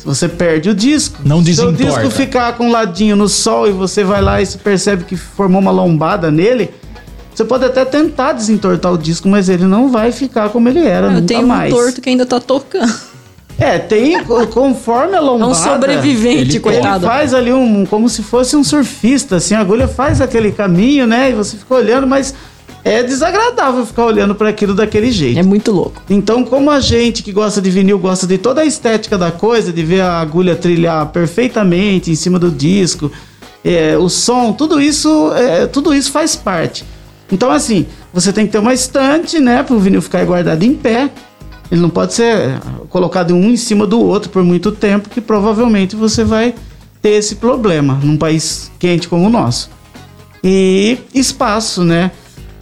[0.00, 1.18] Se você perde o disco.
[1.24, 1.84] Não Se o desentorta.
[1.84, 5.14] disco ficar com um ladinho no sol e você vai lá e se percebe que
[5.14, 6.70] formou uma lombada nele,
[7.34, 11.08] você pode até tentar desentortar o disco, mas ele não vai ficar como ele era,
[11.08, 11.70] Eu nunca tenho mais.
[11.72, 12.92] um torto que ainda tá tocando.
[13.58, 15.50] É, tem co- conforme a É lombada.
[15.50, 17.06] um sobrevivente, ele Ele coitado.
[17.06, 21.28] faz ali um, como se fosse um surfista, assim, a agulha faz aquele caminho, né?
[21.28, 22.34] E você fica olhando, mas
[22.84, 25.38] é desagradável ficar olhando para aquilo daquele jeito.
[25.38, 26.02] É muito louco.
[26.08, 29.72] Então, como a gente que gosta de vinil gosta de toda a estética da coisa,
[29.72, 33.10] de ver a agulha trilhar perfeitamente em cima do disco,
[33.64, 36.84] é, o som, tudo isso, é, tudo isso faz parte.
[37.30, 40.74] Então, assim, você tem que ter uma estante, né, para o vinil ficar guardado em
[40.74, 41.10] pé.
[41.70, 45.94] Ele não pode ser colocado um em cima do outro por muito tempo, que provavelmente
[45.94, 46.54] você vai
[47.00, 49.70] ter esse problema num país quente como o nosso.
[50.42, 52.10] E espaço, né?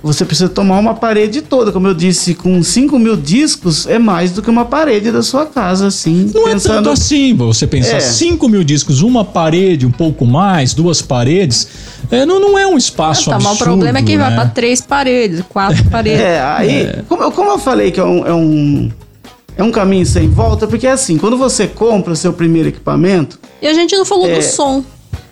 [0.01, 1.73] Você precisa tomar uma parede toda.
[1.73, 5.45] Como eu disse, com 5 mil discos é mais do que uma parede da sua
[5.45, 6.31] casa, assim.
[6.33, 8.01] Não é tanto assim, você pensar É.
[8.01, 11.67] 5 mil discos, uma parede, um pouco mais, duas paredes,
[12.13, 14.37] é, não, não é um espaço tá, mas o problema é que vai né?
[14.37, 16.21] pra três paredes, quatro paredes.
[16.21, 18.91] É, aí, Como, eu- como eu falei que é um, é, um,
[19.57, 23.37] é um caminho sem volta, porque é assim, quando você compra o seu primeiro equipamento,
[23.61, 24.37] E a gente não falou É.
[24.37, 24.85] do som.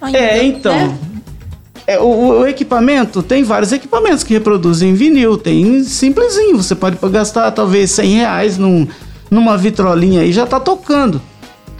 [0.03, 0.75] ainda, É, então.
[0.75, 0.99] né?
[1.87, 5.37] É, o, o equipamento, tem vários equipamentos que reproduzem vinil.
[5.39, 6.57] Tem simplesinho.
[6.57, 8.87] Você pode gastar talvez 100 reais num,
[9.31, 11.21] numa vitrolinha aí, já tá tocando.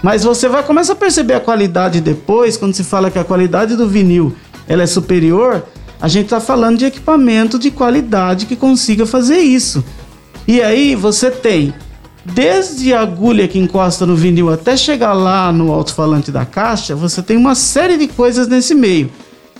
[0.03, 3.75] Mas você vai começar a perceber a qualidade depois, quando se fala que a qualidade
[3.75, 4.35] do vinil
[4.69, 5.65] ela é superior,
[6.01, 9.83] a gente tá falando de equipamento de qualidade que consiga fazer isso.
[10.47, 11.75] E aí você tem
[12.25, 17.23] desde a agulha que encosta no vinil até chegar lá no alto-falante da caixa, você
[17.23, 19.11] tem uma série de coisas nesse meio.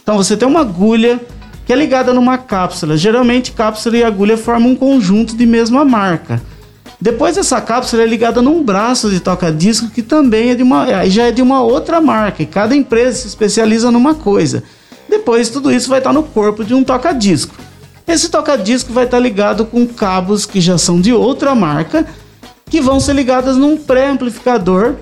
[0.07, 1.21] Então você tem uma agulha
[1.67, 2.97] que é ligada numa cápsula.
[2.97, 6.41] Geralmente cápsula e agulha formam um conjunto de mesma marca.
[7.01, 11.25] Depois essa cápsula é ligada num braço de toca-disco que também é de uma, já
[11.25, 12.41] é de uma outra marca.
[12.41, 14.63] E cada empresa se especializa numa coisa.
[15.09, 17.57] Depois tudo isso vai estar no corpo de um toca-disco.
[18.07, 22.07] Esse toca-disco vai estar ligado com cabos que já são de outra marca,
[22.71, 24.95] que vão ser ligados num pré-amplificador.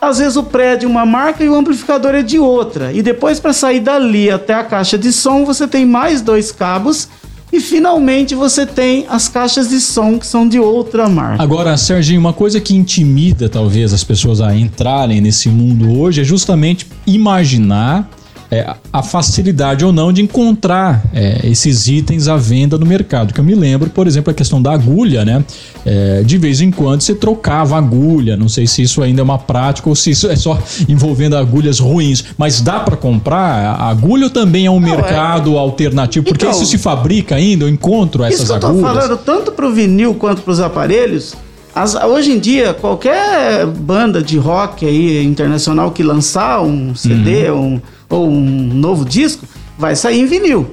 [0.00, 2.92] Às vezes o pré é uma marca e o amplificador é de outra.
[2.92, 7.08] E depois para sair dali até a caixa de som, você tem mais dois cabos
[7.52, 11.42] e finalmente você tem as caixas de som que são de outra marca.
[11.42, 16.24] Agora, Serginho, uma coisa que intimida talvez as pessoas a entrarem nesse mundo hoje é
[16.24, 18.08] justamente imaginar
[18.50, 23.34] é, a facilidade ou não de encontrar é, esses itens à venda no mercado.
[23.34, 25.44] Que eu me lembro, por exemplo, a questão da agulha, né?
[25.84, 28.36] É, de vez em quando você trocava agulha.
[28.36, 31.78] Não sei se isso ainda é uma prática ou se isso é só envolvendo agulhas
[31.80, 32.24] ruins.
[32.38, 36.24] Mas dá para comprar a agulha também é um mercado alternativo?
[36.26, 38.92] Porque Então- isso se fabrica ainda, eu encontro essas Isso que eu tô agulhas.
[38.92, 41.34] falando, tanto pro vinil quanto pros aparelhos,
[41.74, 47.80] as- hoje em dia, qualquer banda de rock aí internacional que lançar um CD um-
[48.08, 49.46] ou um novo disco,
[49.78, 50.70] vai sair em vinil.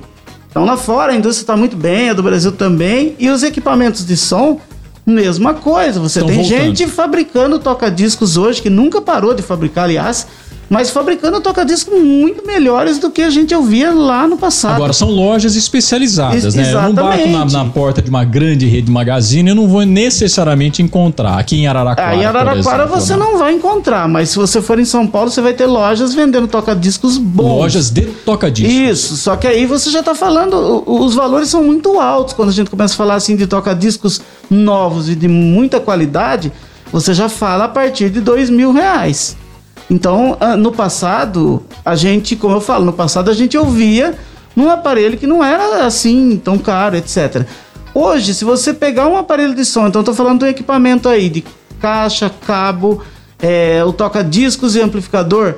[0.50, 4.06] Então lá fora a indústria está muito bem, a do Brasil também, e os equipamentos
[4.06, 4.60] de som,
[5.06, 6.00] mesma coisa.
[6.00, 6.60] Você Estão tem voltando.
[6.76, 10.28] gente fabricando toca-discos hoje, que nunca parou de fabricar, aliás,
[10.70, 14.76] mas fabricando toca-discos muito melhores do que a gente ouvia lá no passado.
[14.76, 16.74] Agora, são lojas especializadas, Ex- né?
[16.74, 19.86] Eu não bato na, na porta de uma grande rede de magazine, eu não vou
[19.86, 21.38] necessariamente encontrar.
[21.38, 22.10] Aqui em Araraquara.
[22.10, 23.20] Aí em Araraquara exemplo, você né?
[23.20, 26.48] não vai encontrar, mas se você for em São Paulo, você vai ter lojas vendendo
[26.48, 27.60] toca-discos bons.
[27.60, 28.72] Lojas de toca-disco.
[28.72, 32.54] Isso, só que aí você já tá falando, os valores são muito altos quando a
[32.54, 36.52] gente começa a falar assim de toca-discos novos e de muita qualidade,
[36.92, 39.36] você já fala a partir de dois mil reais.
[39.94, 44.16] Então, ah, no passado, a gente, como eu falo, no passado a gente ouvia
[44.56, 47.46] num aparelho que não era assim tão caro, etc.
[47.94, 51.44] Hoje, se você pegar um aparelho de som, então tô falando do equipamento aí de
[51.80, 53.04] caixa, cabo,
[53.40, 55.58] é, o toca-discos e amplificador,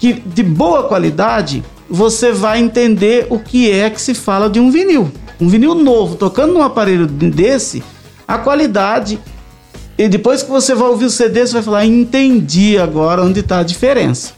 [0.00, 4.68] que de boa qualidade, você vai entender o que é que se fala de um
[4.68, 5.12] vinil.
[5.40, 7.84] Um vinil novo, tocando num aparelho desse,
[8.26, 9.20] a qualidade.
[10.00, 13.58] E depois que você vai ouvir o CD, você vai falar: entendi agora onde está
[13.58, 14.32] a diferença.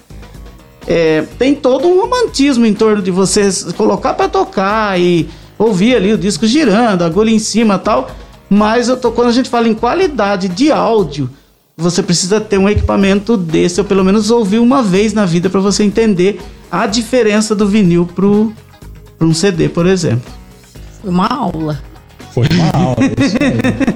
[0.89, 6.13] É, tem todo um romantismo em torno de você colocar para tocar e ouvir ali
[6.13, 8.11] o disco girando, a agulha em cima tal.
[8.51, 11.31] Mas eu tô, quando a gente fala em qualidade de áudio,
[11.77, 15.61] você precisa ter um equipamento desse, ou pelo menos ouvir uma vez na vida para
[15.61, 16.41] você entender
[16.73, 18.53] a diferença do vinil pro,
[19.17, 20.29] pro um CD, por exemplo.
[21.01, 21.81] Foi uma aula.
[22.35, 22.97] Foi uma aula.
[23.17, 23.92] isso aí.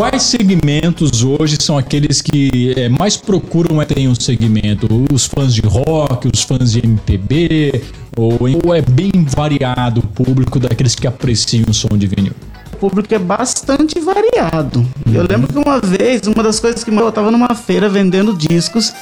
[0.00, 4.88] Quais segmentos hoje são aqueles que é, mais procuram ter um segmento?
[5.12, 7.82] Os fãs de rock, os fãs de MPB,
[8.16, 12.32] ou, ou é bem variado o público daqueles que apreciam o som de vinil?
[12.72, 14.86] O público é bastante variado.
[15.12, 18.94] Eu lembro que uma vez, uma das coisas que eu tava numa feira vendendo discos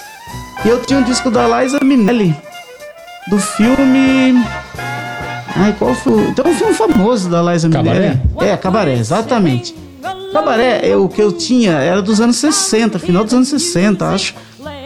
[0.64, 2.34] e eu tinha um disco da Liza Minnelli
[3.30, 4.42] do filme
[5.54, 6.24] Ai, qual foi?
[6.24, 8.20] Então, um filme famoso da Liza Minnelli.
[8.40, 9.86] É, Cabaré, exatamente.
[10.32, 14.34] Cabaré, é, o que eu tinha era dos anos 60, final dos anos 60, acho.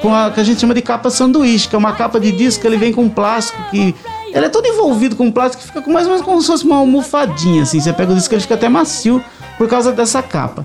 [0.01, 2.61] Com a que a gente chama de capa sanduíche, que é uma capa de disco
[2.61, 3.95] que ele vem com plástico que.
[4.33, 6.77] Ele é todo envolvido com plástico que fica mais ou menos como se fosse uma
[6.77, 7.81] almofadinha, assim.
[7.81, 9.23] Você pega o disco ele fica até macio
[9.59, 10.65] por causa dessa capa.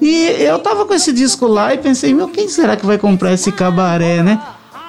[0.00, 3.32] E eu tava com esse disco lá e pensei, meu, quem será que vai comprar
[3.32, 4.40] esse cabaré, né?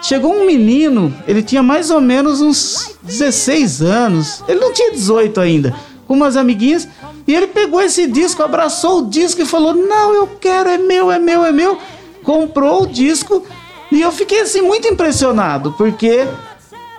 [0.02, 5.40] Chegou um menino, ele tinha mais ou menos uns 16 anos, ele não tinha 18
[5.42, 5.76] ainda,
[6.08, 6.88] com umas amiguinhas,
[7.30, 11.12] e ele pegou esse disco, abraçou o disco e falou: Não, eu quero, é meu,
[11.12, 11.78] é meu, é meu.
[12.24, 13.46] Comprou o disco
[13.92, 16.28] e eu fiquei assim muito impressionado, porque,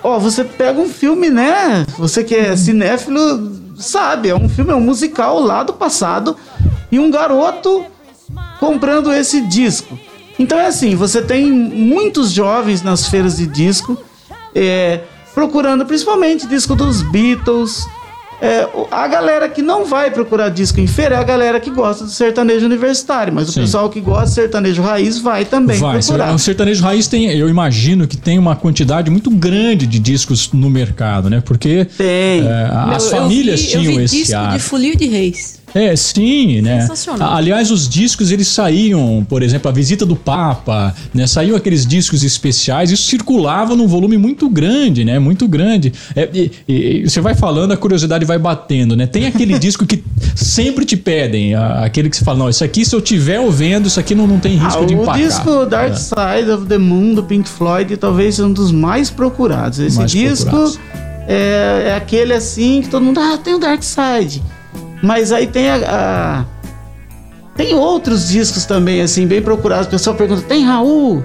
[0.05, 1.85] ó, você pega um filme, né?
[1.99, 6.37] Você que é cinéfilo, sabe, é um filme, é um musical lá do passado,
[6.93, 7.85] e um garoto
[8.61, 9.99] comprando esse disco.
[10.39, 13.99] Então é assim, você tem muitos jovens nas feiras de disco
[14.55, 15.01] é,
[15.35, 17.85] procurando principalmente disco dos Beatles.
[18.41, 22.05] É, a galera que não vai procurar disco em feira é a galera que gosta
[22.05, 23.61] do sertanejo universitário, mas Sim.
[23.61, 26.35] o pessoal que gosta de sertanejo raiz vai também vai, procurar.
[26.35, 30.71] O sertanejo raiz tem, eu imagino que tem uma quantidade muito grande de discos no
[30.71, 31.43] mercado, né?
[31.45, 32.47] Porque tem.
[32.47, 35.60] É, as eu, famílias eu vi, tinham eu vi esse disco de Folia de Reis.
[35.75, 36.81] É, sim, né?
[36.83, 37.35] Sensacional.
[37.35, 41.27] Aliás, os discos eles saíam, por exemplo, a visita do Papa, né?
[41.27, 45.19] Saíam aqueles discos especiais, isso circulava num volume muito grande, né?
[45.19, 45.93] Muito grande.
[46.15, 49.07] É, e, e, você vai falando, a curiosidade vai batendo, né?
[49.07, 50.03] Tem aquele disco que
[50.35, 54.01] sempre te pedem, aquele que você fala, não, isso aqui se eu tiver ouvindo, isso
[54.01, 55.15] aqui não, não tem risco ah, de empacar.
[55.15, 55.97] O disco Dark é.
[55.97, 59.79] Side of the Moon do Pink Floyd talvez seja um dos mais procurados.
[59.79, 60.81] Esse mais disco procurados.
[61.29, 64.43] É, é aquele assim que todo mundo, ah, tem o Dark Side.
[65.03, 66.45] Mas aí tem a, a,
[67.57, 69.87] tem outros discos também, assim, bem procurados.
[69.87, 71.25] O pessoal pergunta: tem Raul?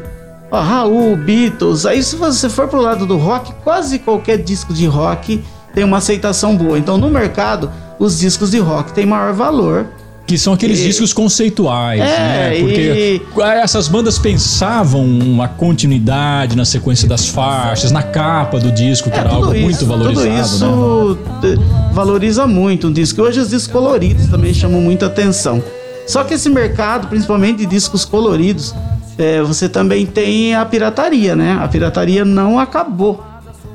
[0.52, 1.86] Ó, Raul, Beatles.
[1.86, 5.98] Aí, se você for pro lado do rock, quase qualquer disco de rock tem uma
[5.98, 6.78] aceitação boa.
[6.78, 9.88] Então, no mercado, os discos de rock têm maior valor.
[10.28, 10.84] Que são aqueles e...
[10.86, 12.60] discos conceituais, é, né?
[12.60, 13.42] Porque e...
[13.42, 19.20] essas bandas pensavam uma continuidade na sequência das faixas, na capa do disco, que é,
[19.20, 20.28] era algo isso, muito valorizado.
[20.28, 21.92] Tudo isso né?
[21.94, 23.22] valoriza muito um disco.
[23.22, 25.64] Hoje os discos coloridos também chamam muita atenção.
[26.08, 28.74] Só que esse mercado, principalmente de discos coloridos,
[29.18, 31.58] é, você também tem a pirataria, né?
[31.62, 33.24] A pirataria não acabou.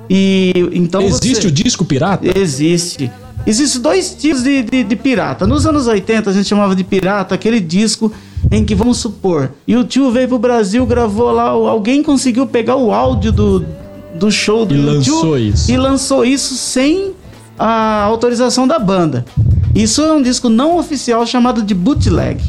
[0.09, 1.49] E então existe você...
[1.49, 2.37] o disco pirata?
[2.37, 3.11] Existe.
[3.47, 5.47] Existem dois tipos de, de, de, pirata.
[5.47, 8.13] Nos anos 80 a gente chamava de pirata aquele disco
[8.51, 12.77] em que, vamos supor, e o tio veio pro Brasil, gravou lá, alguém conseguiu pegar
[12.77, 13.65] o áudio do,
[14.15, 15.71] do show do e lançou isso.
[15.71, 17.13] e lançou isso sem
[17.59, 19.25] a autorização da banda.
[19.75, 22.43] Isso é um disco não oficial chamado de bootleg.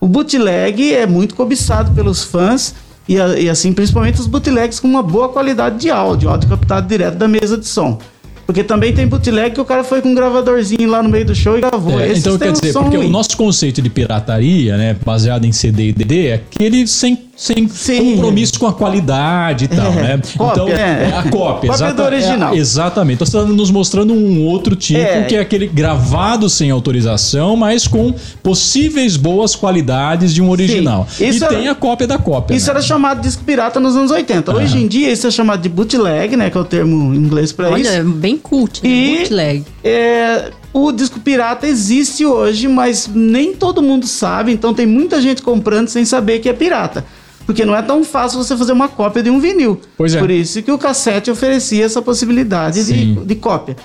[0.00, 2.74] O bootleg é muito cobiçado pelos fãs
[3.08, 7.16] e, e assim, principalmente os bootlegs com uma boa qualidade de áudio, áudio captado direto
[7.16, 7.98] da mesa de som.
[8.46, 11.34] Porque também tem bootleg que o cara foi com um gravadorzinho lá no meio do
[11.34, 11.98] show e gravou.
[11.98, 13.06] É, então quer dizer, porque ruim.
[13.06, 17.68] o nosso conceito de pirataria, né, baseado em CD e DVD, é aquele sem sem
[17.68, 18.14] Sim.
[18.14, 20.20] compromisso com a qualidade e tal, é, né?
[20.36, 21.18] Cópia, então, é.
[21.18, 22.54] a cópia, cópia do original.
[22.54, 23.16] É, exatamente.
[23.16, 25.24] Então você está nos mostrando um outro tipo, é.
[25.24, 31.06] que é aquele gravado sem autorização, mas com possíveis boas qualidades de um original.
[31.18, 32.54] e era, tem a cópia da cópia.
[32.54, 32.72] Isso né?
[32.72, 34.54] era chamado de disco pirata nos anos 80.
[34.54, 36.50] Hoje em dia isso é chamado de bootleg, né?
[36.50, 37.90] Que é o termo em inglês para isso.
[37.90, 38.88] Olha, bem cult, né?
[38.88, 39.64] E, bootleg.
[39.82, 45.40] É, o disco pirata existe hoje, mas nem todo mundo sabe, então tem muita gente
[45.40, 47.04] comprando sem saber que é pirata.
[47.46, 49.80] Porque não é tão fácil você fazer uma cópia de um vinil.
[49.96, 50.18] Pois é.
[50.18, 53.76] Por isso que o cassete oferecia essa possibilidade de, de cópia.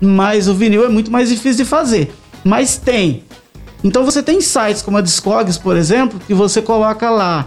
[0.00, 2.10] Mas o vinil é muito mais difícil de fazer.
[2.42, 3.24] Mas tem.
[3.84, 7.46] Então você tem sites como a Discogs, por exemplo, que você coloca lá.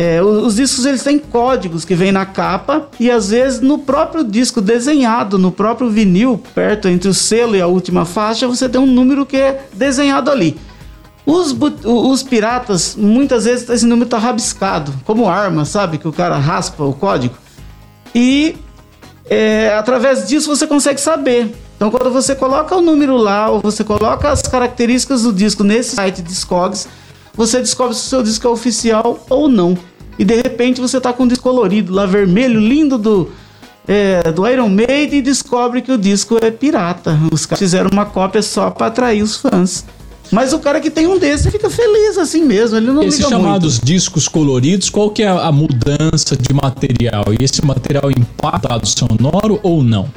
[0.00, 3.78] É, os, os discos eles têm códigos que vem na capa e às vezes no
[3.78, 8.68] próprio disco desenhado, no próprio vinil, perto entre o selo e a última faixa, você
[8.68, 10.56] tem um número que é desenhado ali.
[11.26, 11.52] Os,
[11.84, 15.98] os piratas, muitas vezes esse número tá rabiscado, como arma, sabe?
[15.98, 17.34] Que o cara raspa o código.
[18.14, 18.54] E
[19.28, 21.52] é, através disso você consegue saber.
[21.74, 25.96] Então, quando você coloca o número lá, ou você coloca as características do disco nesse
[25.96, 26.86] site Discogs,
[27.38, 29.78] você descobre se o seu disco é oficial ou não.
[30.18, 33.30] E de repente você tá com um disco colorido lá, vermelho, lindo do,
[33.86, 37.16] é, do Iron Maiden e descobre que o disco é pirata.
[37.32, 39.84] Os caras fizeram uma cópia só para atrair os fãs.
[40.32, 43.74] Mas o cara que tem um desses fica feliz assim mesmo, ele não Esses chamados
[43.76, 43.86] muito.
[43.86, 47.24] discos coloridos, qual que é a mudança de material?
[47.38, 50.10] E esse material impacta o sonoro ou não?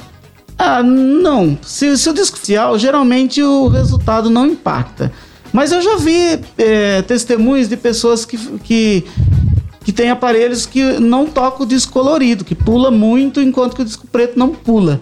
[0.58, 1.56] Ah, não.
[1.62, 5.10] Se, se o disco oficial, geralmente o resultado não impacta.
[5.52, 9.04] Mas eu já vi é, testemunhos de pessoas que, que,
[9.84, 13.84] que têm aparelhos que não tocam o disco colorido, que pula muito enquanto que o
[13.84, 15.00] disco preto não pula.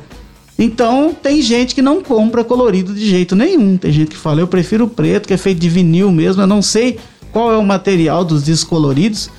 [0.59, 3.77] Então tem gente que não compra colorido de jeito nenhum.
[3.77, 6.43] Tem gente que fala, eu prefiro o preto, que é feito de vinil mesmo.
[6.43, 6.99] Eu não sei
[7.33, 9.31] qual é o material dos discos coloridos,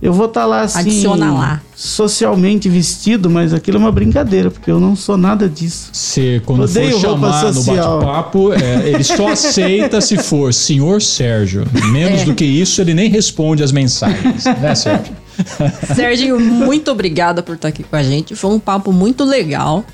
[0.00, 0.78] Eu vou estar lá assim.
[0.80, 1.62] Adiciona lá.
[1.74, 5.90] Socialmente vestido, mas aquilo é uma brincadeira, porque eu não sou nada disso.
[5.92, 11.64] Você, quando Odeio for chamar no bate-papo, é, ele só aceita se for senhor Sérgio.
[11.92, 12.24] Menos É.
[12.24, 14.44] do que isso, ele nem responde as mensagens.
[14.44, 15.12] Né, Sérgio?
[15.94, 18.34] Serginho, muito obrigada por estar aqui com a gente.
[18.34, 19.84] Foi um papo muito legal.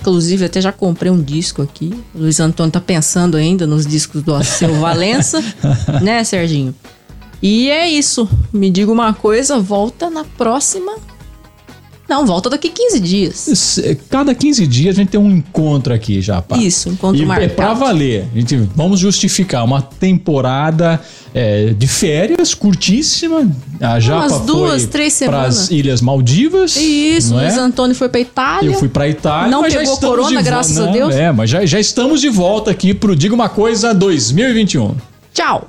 [0.00, 1.92] Inclusive, até já comprei um disco aqui.
[2.14, 5.42] O Luiz Antônio tá pensando ainda nos discos do Alceu Valença,
[6.00, 6.74] né, Serginho?
[7.42, 8.28] E é isso.
[8.52, 10.92] Me diga uma coisa, volta na próxima.
[12.10, 13.80] Não, volta daqui 15 dias.
[14.10, 16.56] Cada 15 dias a gente tem um encontro aqui já, pá.
[16.56, 17.54] Isso, encontro e é marcado.
[17.54, 18.26] pra valer.
[18.34, 21.00] A gente, vamos justificar uma temporada
[21.32, 23.48] é, de férias curtíssima.
[23.80, 25.70] A Japa Umas duas, foi três pras semanas.
[25.70, 26.74] Ilhas Maldivas.
[26.74, 27.44] Isso, é?
[27.44, 28.70] Luiz Antônio foi pra Itália.
[28.70, 31.14] Eu fui pra Itália, Não pegou corona, graças a Não, Deus.
[31.14, 34.96] É, mas já, já estamos de volta aqui pro Diga Uma Coisa 2021.
[35.32, 35.68] Tchau.